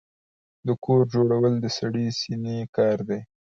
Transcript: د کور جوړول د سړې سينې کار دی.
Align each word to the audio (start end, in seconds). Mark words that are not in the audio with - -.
د 0.67 0.69
کور 0.83 1.01
جوړول 1.13 1.53
د 1.59 1.65
سړې 1.77 2.05
سينې 2.19 2.57
کار 2.75 2.97
دی. 3.09 3.19